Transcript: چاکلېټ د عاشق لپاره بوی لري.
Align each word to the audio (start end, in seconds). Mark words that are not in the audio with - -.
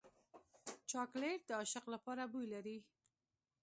چاکلېټ 0.89 1.39
د 1.47 1.51
عاشق 1.59 1.85
لپاره 1.93 2.23
بوی 2.31 2.47
لري. 2.53 2.77